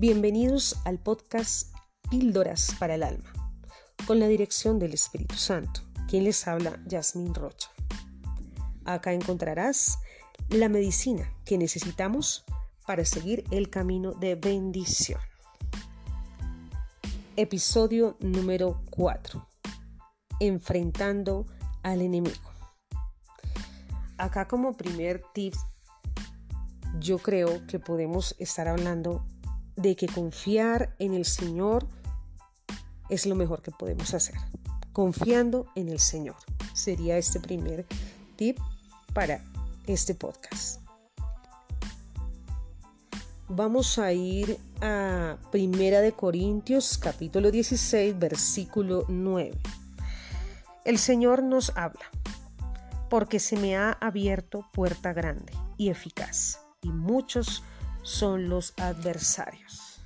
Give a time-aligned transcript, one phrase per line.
[0.00, 1.76] Bienvenidos al podcast
[2.08, 3.30] Píldoras para el Alma,
[4.06, 7.68] con la dirección del Espíritu Santo, quien les habla Yasmín Rocha.
[8.86, 9.98] Acá encontrarás
[10.48, 12.46] la medicina que necesitamos
[12.86, 15.20] para seguir el camino de bendición.
[17.36, 19.46] Episodio número 4.
[20.40, 21.44] Enfrentando
[21.82, 22.50] al enemigo.
[24.16, 25.52] Acá como primer tip,
[26.98, 29.26] yo creo que podemos estar hablando
[29.76, 31.86] de que confiar en el Señor
[33.08, 34.36] es lo mejor que podemos hacer.
[34.92, 36.36] Confiando en el Señor.
[36.74, 37.86] Sería este primer
[38.36, 38.58] tip
[39.12, 39.42] para
[39.86, 40.80] este podcast.
[43.48, 49.58] Vamos a ir a Primera de Corintios capítulo 16 versículo 9.
[50.84, 52.04] El Señor nos habla,
[53.08, 57.64] porque se me ha abierto puerta grande y eficaz, y muchos
[58.02, 60.02] son los adversarios.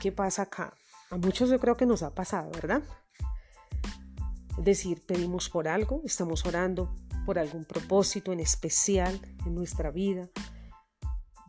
[0.00, 0.74] ¿Qué pasa acá?
[1.10, 2.82] A muchos yo creo que nos ha pasado, ¿verdad?
[4.58, 6.94] Es decir, pedimos por algo, estamos orando
[7.26, 10.28] por algún propósito en especial en nuestra vida.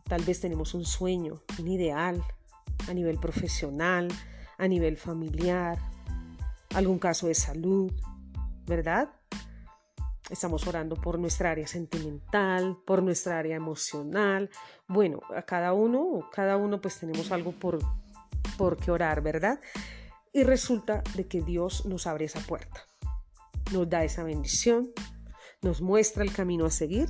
[0.04, 2.22] Tal vez tenemos un sueño, un ideal
[2.88, 4.08] a nivel profesional,
[4.58, 5.78] a nivel familiar,
[6.74, 7.92] algún caso de salud,
[8.66, 9.10] ¿verdad?
[10.28, 14.50] Estamos orando por nuestra área sentimental, por nuestra área emocional.
[14.88, 17.78] Bueno, a cada uno, cada uno pues tenemos algo por,
[18.58, 19.60] por qué orar, ¿verdad?
[20.32, 22.84] Y resulta de que Dios nos abre esa puerta,
[23.72, 24.90] nos da esa bendición,
[25.62, 27.08] nos muestra el camino a seguir.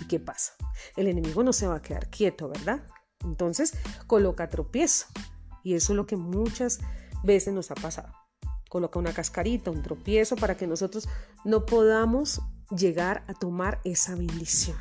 [0.00, 0.54] ¿Y qué pasa?
[0.96, 2.86] El enemigo no se va a quedar quieto, ¿verdad?
[3.24, 3.74] Entonces
[4.06, 5.06] coloca tropiezo.
[5.64, 6.80] Y eso es lo que muchas
[7.24, 8.21] veces nos ha pasado
[8.72, 11.06] coloca una cascarita, un tropiezo para que nosotros
[11.44, 14.78] no podamos llegar a tomar esa bendición.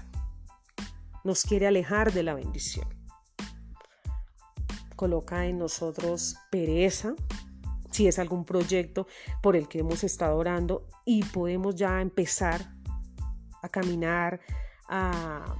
[1.26, 2.88] Nos quiere alejar de la bendición.
[4.96, 7.16] Coloca en nosotros pereza,
[7.92, 9.08] si es algún proyecto
[9.44, 12.74] por el que hemos estado orando y podemos ya empezar
[13.62, 14.40] a caminar,
[14.88, 15.54] a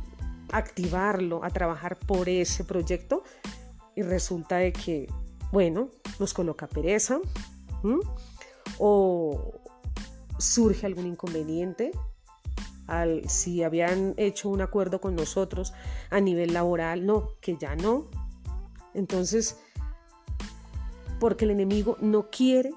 [0.54, 3.24] activarlo, a trabajar por ese proyecto
[3.94, 5.08] y resulta de que,
[5.52, 7.20] bueno, nos coloca pereza,
[8.84, 9.62] o
[10.40, 11.92] surge algún inconveniente,
[12.88, 15.72] al, si habían hecho un acuerdo con nosotros
[16.10, 18.10] a nivel laboral, no, que ya no.
[18.96, 19.60] Entonces,
[21.20, 22.74] porque el enemigo no quiere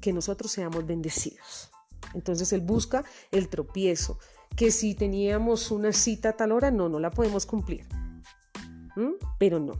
[0.00, 1.70] que nosotros seamos bendecidos.
[2.14, 4.18] Entonces él busca el tropiezo,
[4.56, 7.86] que si teníamos una cita a tal hora, no, no la podemos cumplir.
[9.38, 9.74] Pero no.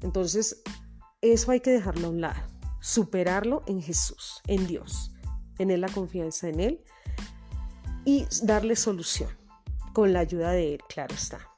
[0.00, 0.62] Entonces,
[1.20, 2.51] eso hay que dejarlo a un lado
[2.82, 5.12] superarlo en Jesús, en Dios,
[5.56, 6.84] tener la confianza en Él
[8.04, 9.30] y darle solución
[9.94, 11.48] con la ayuda de Él, claro está.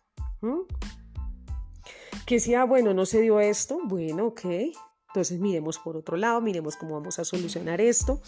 [0.42, 0.60] ¿Mm?
[2.26, 4.44] Que sea, ah, bueno, no se dio esto, bueno, ok,
[5.08, 8.20] entonces miremos por otro lado, miremos cómo vamos a solucionar esto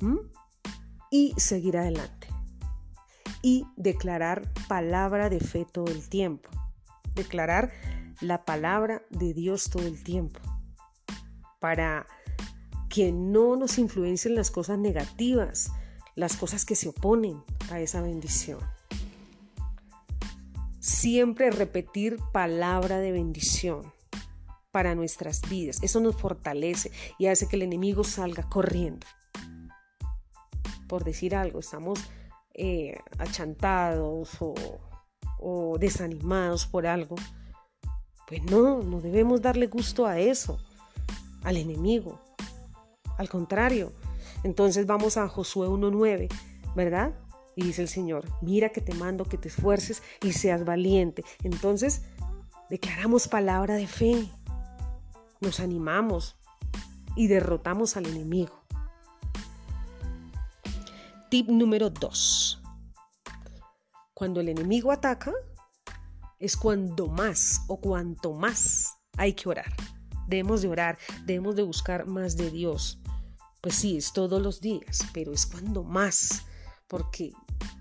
[0.00, 0.18] ¿Mm?
[1.10, 2.28] y seguir adelante.
[3.40, 6.48] Y declarar palabra de fe todo el tiempo.
[7.14, 7.72] Declarar
[8.20, 10.40] la palabra de Dios todo el tiempo
[11.64, 12.06] para
[12.90, 15.72] que no nos influencien las cosas negativas,
[16.14, 18.58] las cosas que se oponen a esa bendición.
[20.78, 23.94] Siempre repetir palabra de bendición
[24.72, 25.82] para nuestras vidas.
[25.82, 29.06] Eso nos fortalece y hace que el enemigo salga corriendo.
[30.86, 31.98] Por decir algo, estamos
[32.52, 34.52] eh, achantados o,
[35.38, 37.16] o desanimados por algo.
[38.28, 40.60] Pues no, no debemos darle gusto a eso
[41.44, 42.20] al enemigo.
[43.16, 43.92] Al contrario.
[44.42, 46.28] Entonces vamos a Josué 1.9,
[46.74, 47.14] ¿verdad?
[47.56, 51.24] Y dice el Señor, mira que te mando que te esfuerces y seas valiente.
[51.42, 52.02] Entonces
[52.68, 54.28] declaramos palabra de fe,
[55.40, 56.36] nos animamos
[57.16, 58.64] y derrotamos al enemigo.
[61.30, 62.62] Tip número 2.
[64.14, 65.32] Cuando el enemigo ataca,
[66.38, 69.72] es cuando más o cuanto más hay que orar.
[70.26, 73.00] Debemos de orar, debemos de buscar más de Dios.
[73.60, 76.44] Pues sí, es todos los días, pero es cuando más,
[76.86, 77.32] porque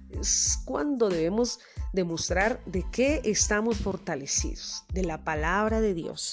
[0.09, 1.59] es cuando debemos
[1.91, 6.31] demostrar de qué estamos fortalecidos, de la palabra de Dios,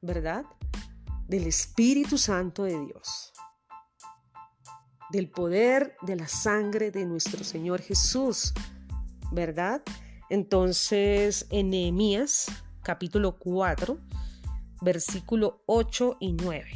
[0.00, 0.44] ¿verdad?
[1.26, 3.32] Del Espíritu Santo de Dios,
[5.10, 8.52] del poder de la sangre de nuestro Señor Jesús,
[9.32, 9.82] ¿verdad?
[10.30, 12.46] Entonces, en Nehemías
[12.82, 13.98] capítulo 4,
[14.84, 16.70] versículo 8 y 9.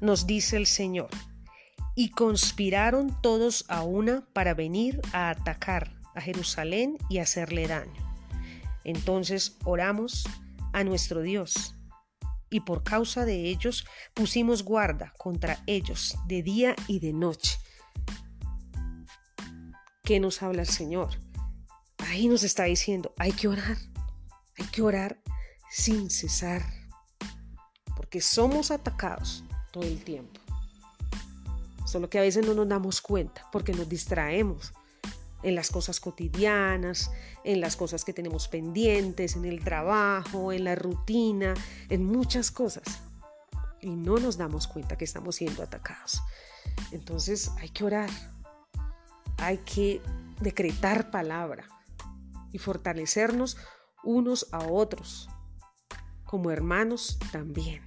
[0.00, 1.10] Nos dice el Señor,
[1.96, 8.06] y conspiraron todos a una para venir a atacar a Jerusalén y hacerle daño.
[8.84, 10.24] Entonces oramos
[10.72, 11.74] a nuestro Dios
[12.50, 17.58] y por causa de ellos pusimos guarda contra ellos de día y de noche.
[20.04, 21.18] ¿Qué nos habla el Señor?
[21.98, 23.78] Ahí nos está diciendo, hay que orar,
[24.58, 25.20] hay que orar
[25.70, 26.62] sin cesar,
[27.96, 30.40] porque somos atacados todo el tiempo.
[31.84, 34.72] Solo que a veces no nos damos cuenta porque nos distraemos
[35.42, 37.10] en las cosas cotidianas,
[37.44, 41.54] en las cosas que tenemos pendientes, en el trabajo, en la rutina,
[41.88, 42.84] en muchas cosas.
[43.80, 46.20] Y no nos damos cuenta que estamos siendo atacados.
[46.90, 48.10] Entonces hay que orar,
[49.38, 50.00] hay que
[50.40, 51.68] decretar palabra
[52.52, 53.56] y fortalecernos
[54.02, 55.28] unos a otros,
[56.26, 57.82] como hermanos también.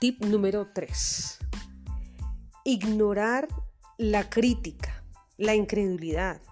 [0.00, 1.38] Tip número 3.
[2.64, 3.48] Ignorar
[3.98, 5.04] la crítica,
[5.36, 6.42] la incredulidad,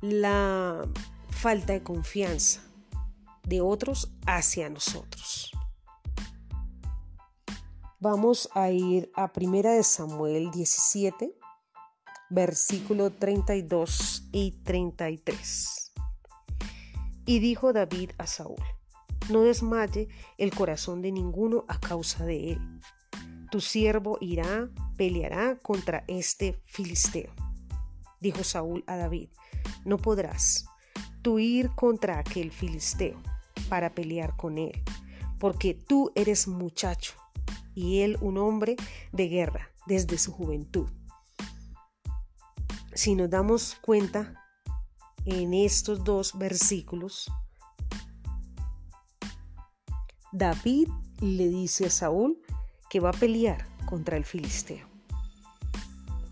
[0.00, 0.82] la
[1.30, 2.62] falta de confianza
[3.44, 5.52] de otros hacia nosotros.
[8.00, 11.34] Vamos a ir a Primera de Samuel 17,
[12.28, 15.85] versículo 32 y 33.
[17.26, 18.62] Y dijo David a Saúl,
[19.30, 20.08] no desmaye
[20.38, 22.80] el corazón de ninguno a causa de él.
[23.50, 27.32] Tu siervo irá peleará contra este filisteo.
[28.20, 29.28] Dijo Saúl a David,
[29.84, 30.66] no podrás
[31.22, 33.20] tú ir contra aquel filisteo
[33.68, 34.82] para pelear con él,
[35.40, 37.14] porque tú eres muchacho
[37.74, 38.76] y él un hombre
[39.12, 40.88] de guerra desde su juventud.
[42.94, 44.45] Si nos damos cuenta
[45.26, 47.30] en estos dos versículos,
[50.32, 50.88] David
[51.20, 52.40] le dice a Saúl
[52.88, 54.86] que va a pelear contra el filisteo.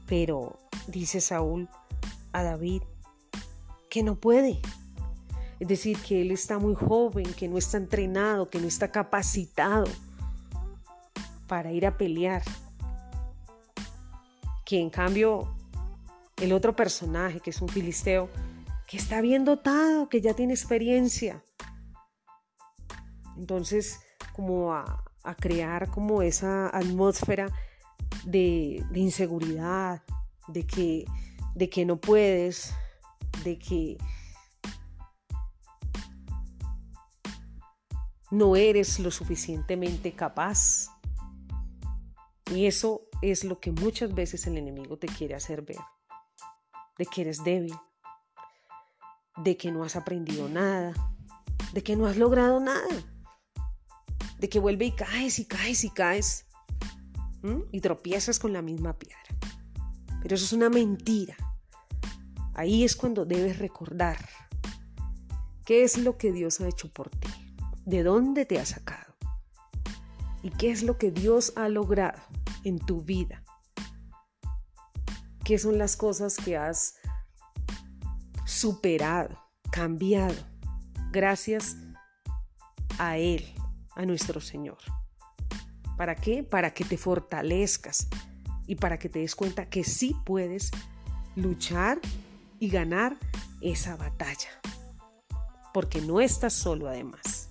[0.06, 1.68] Pero dice Saúl
[2.32, 2.82] a David
[3.90, 4.60] que no puede.
[5.58, 9.86] Es decir, que él está muy joven, que no está entrenado, que no está capacitado
[11.48, 12.42] para ir a pelear.
[14.64, 15.54] Que en cambio
[16.36, 18.28] el otro personaje, que es un filisteo,
[18.94, 21.44] que está bien dotado, que ya tiene experiencia.
[23.36, 23.98] Entonces,
[24.32, 27.50] como a, a crear como esa atmósfera
[28.24, 30.04] de, inseguridad,
[30.46, 31.06] de que,
[31.56, 32.72] de que no puedes,
[33.42, 33.98] de que
[38.30, 40.86] no eres lo suficientemente capaz.
[42.54, 45.80] Y eso es lo que muchas veces el enemigo te quiere hacer ver,
[46.96, 47.74] de que eres débil,
[49.36, 50.92] de que no has aprendido nada,
[51.72, 53.04] de que no has logrado nada
[54.44, 56.46] de que vuelve y caes y caes y caes
[57.72, 59.18] y tropiezas con la misma piedra.
[60.22, 61.34] Pero eso es una mentira.
[62.52, 64.18] Ahí es cuando debes recordar
[65.64, 67.28] qué es lo que Dios ha hecho por ti,
[67.86, 69.14] de dónde te ha sacado
[70.42, 72.20] y qué es lo que Dios ha logrado
[72.64, 73.42] en tu vida.
[75.42, 76.96] ¿Qué son las cosas que has
[78.44, 79.38] superado,
[79.70, 80.34] cambiado,
[81.10, 81.76] gracias
[82.98, 83.54] a Él?
[83.94, 84.78] a nuestro Señor.
[85.96, 86.42] ¿Para qué?
[86.42, 88.08] Para que te fortalezcas
[88.66, 90.70] y para que te des cuenta que sí puedes
[91.36, 92.00] luchar
[92.58, 93.16] y ganar
[93.60, 94.50] esa batalla.
[95.72, 97.50] Porque no estás solo además.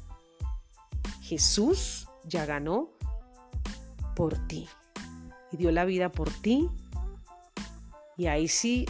[1.21, 2.89] Jesús ya ganó
[4.15, 4.67] por ti
[5.51, 6.69] y dio la vida por ti.
[8.17, 8.85] Y ahí sí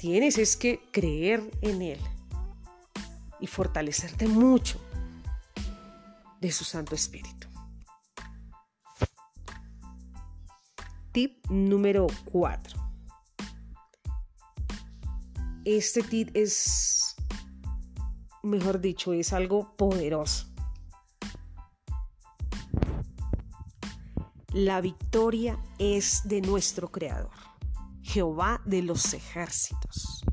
[0.00, 2.00] tienes es que creer en Él
[3.38, 4.80] y fortalecerte mucho
[6.40, 7.48] de su Santo Espíritu.
[11.12, 12.80] Tip número 4.
[15.66, 17.14] Este tip es,
[18.42, 20.46] mejor dicho, es algo poderoso.
[24.54, 27.49] La victoria es de nuestro Creador,
[28.12, 30.24] Jehová de los ejércitos.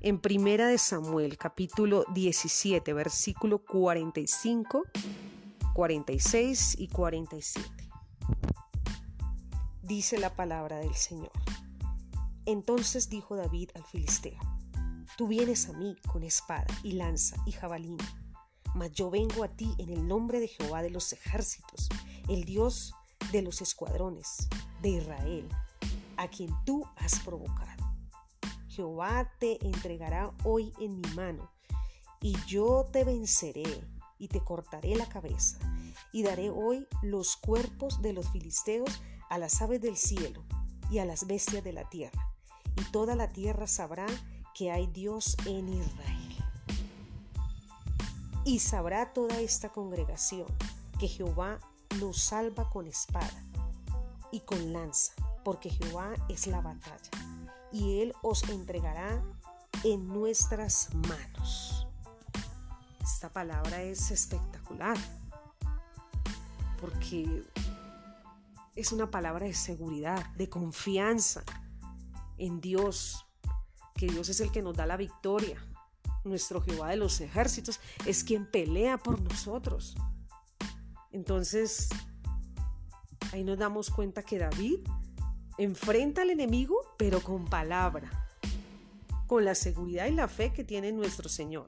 [0.00, 4.82] En Primera de Samuel, capítulo 17, versículo 45,
[5.74, 7.88] 46 y 47.
[9.82, 11.30] Dice la palabra del Señor.
[12.46, 14.40] Entonces dijo David al filisteo,
[15.16, 18.04] Tú vienes a mí con espada y lanza y jabalina,
[18.74, 21.88] mas yo vengo a ti en el nombre de Jehová de los ejércitos,
[22.28, 22.92] el Dios
[23.30, 24.48] de los escuadrones
[24.82, 25.48] de Israel,
[26.18, 27.88] a quien tú has provocado.
[28.68, 31.50] Jehová te entregará hoy en mi mano,
[32.20, 33.64] y yo te venceré
[34.18, 35.58] y te cortaré la cabeza,
[36.12, 40.44] y daré hoy los cuerpos de los filisteos a las aves del cielo
[40.90, 42.34] y a las bestias de la tierra,
[42.76, 44.06] y toda la tierra sabrá
[44.54, 46.36] que hay Dios en Israel.
[48.44, 50.46] Y sabrá toda esta congregación
[50.98, 51.58] que Jehová
[52.00, 53.44] nos salva con espada
[54.32, 55.12] y con lanza,
[55.48, 57.10] porque Jehová es la batalla,
[57.72, 59.24] y Él os entregará
[59.82, 61.88] en nuestras manos.
[63.00, 64.98] Esta palabra es espectacular,
[66.78, 67.42] porque
[68.76, 71.44] es una palabra de seguridad, de confianza
[72.36, 73.24] en Dios,
[73.94, 75.56] que Dios es el que nos da la victoria.
[76.24, 79.96] Nuestro Jehová de los ejércitos es quien pelea por nosotros.
[81.10, 81.88] Entonces,
[83.32, 84.80] ahí nos damos cuenta que David
[85.58, 88.28] enfrenta al enemigo, pero con palabra,
[89.26, 91.66] con la seguridad y la fe que tiene nuestro Señor,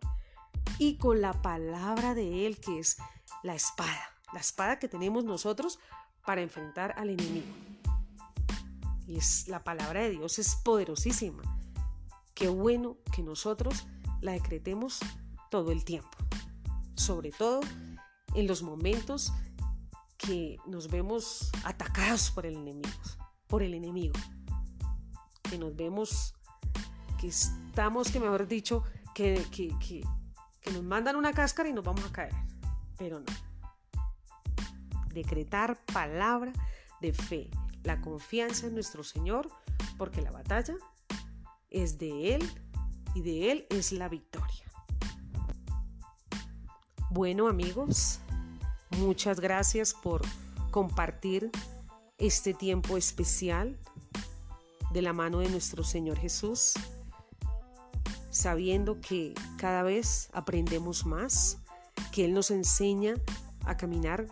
[0.78, 2.96] y con la palabra de Él, que es
[3.42, 5.78] la espada, la espada que tenemos nosotros
[6.24, 7.52] para enfrentar al enemigo.
[9.06, 11.42] Y es, la palabra de Dios es poderosísima.
[12.34, 13.86] Qué bueno que nosotros
[14.20, 15.00] la decretemos
[15.50, 16.16] todo el tiempo,
[16.94, 17.60] sobre todo
[18.34, 19.32] en los momentos
[20.16, 22.88] que nos vemos atacados por el enemigo,
[23.50, 24.14] por el enemigo,
[25.42, 26.34] que nos vemos
[27.20, 30.04] que estamos, que mejor dicho, que, que, que,
[30.72, 32.34] nos mandan una cáscara y nos vamos a caer,
[32.96, 33.26] pero no.
[35.12, 36.52] Decretar palabra
[37.00, 37.50] de fe,
[37.82, 39.50] la confianza en nuestro Señor,
[39.98, 40.76] porque la batalla
[41.70, 42.48] es de Él
[43.16, 44.64] y de Él es la victoria.
[47.10, 48.20] Bueno amigos,
[48.98, 50.22] muchas gracias por
[50.70, 51.50] compartir
[52.20, 53.78] este tiempo especial
[54.92, 56.74] de la mano de nuestro Señor Jesús,
[58.28, 61.58] sabiendo que cada vez aprendemos más,
[62.12, 63.14] que Él nos enseña
[63.64, 64.26] a caminar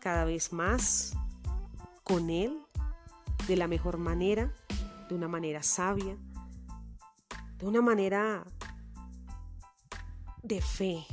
[0.00, 1.14] cada vez más
[2.04, 2.56] con Él
[3.48, 4.54] de la mejor manera,
[5.08, 6.16] de una manera sabia,
[7.58, 8.44] de una manera
[10.42, 11.04] de fe,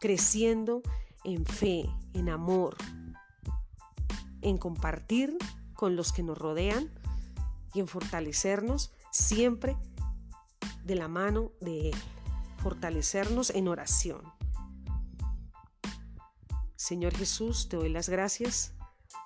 [0.00, 0.82] creciendo
[1.24, 2.76] en fe, en amor,
[4.42, 5.36] en compartir
[5.74, 6.90] con los que nos rodean
[7.74, 9.76] y en fortalecernos siempre
[10.84, 11.96] de la mano de Él,
[12.62, 14.22] fortalecernos en oración.
[16.76, 18.72] Señor Jesús, te doy las gracias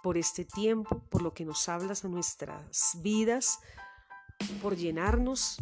[0.02, 3.58] por este tiempo, por lo que nos hablas a nuestras vidas,
[4.62, 5.58] por llenarnos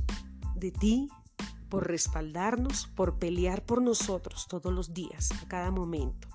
[0.55, 1.09] de ti,
[1.69, 6.29] por respaldarnos, por pelear por nosotros todos los días, a cada momento,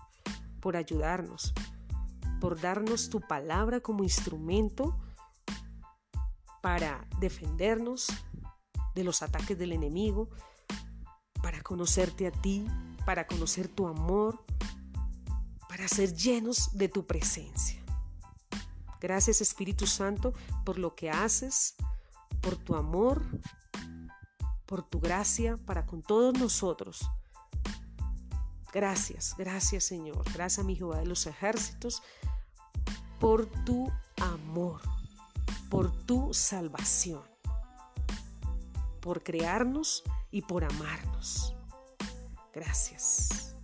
[0.60, 1.54] por ayudarnos,
[2.44, 5.00] por darnos tu palabra como instrumento
[6.62, 8.08] para defendernos
[8.94, 10.30] de los ataques del enemigo,
[11.42, 12.68] para conocerte a ti,
[13.06, 14.44] para conocer tu amor,
[15.70, 17.82] para ser llenos de tu presencia.
[19.00, 20.34] Gracias Espíritu Santo
[20.66, 21.76] por lo que haces,
[22.42, 23.24] por tu amor,
[24.66, 27.10] por tu gracia para con todos nosotros.
[28.74, 30.26] Gracias, gracias Señor.
[30.34, 32.04] Gracias a mi Jehová de los ejércitos
[33.24, 33.90] por tu
[34.20, 34.82] amor,
[35.70, 37.22] por tu salvación,
[39.00, 41.56] por crearnos y por amarnos.
[42.54, 43.56] Gracias.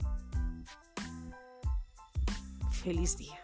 [2.72, 3.39] Feliz día.